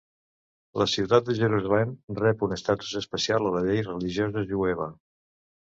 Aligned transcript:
La 0.81 0.87
ciutat 0.93 1.27
de 1.27 1.35
Jerusalem 1.41 1.93
rep 2.23 2.41
un 2.49 2.57
estatus 2.59 2.97
especial 3.03 3.51
a 3.53 3.53
la 3.59 3.65
llei 3.69 3.87
religiosa 3.93 4.49
jueva. 4.55 4.95